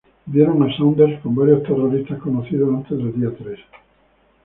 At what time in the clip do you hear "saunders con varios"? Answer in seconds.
0.75-1.61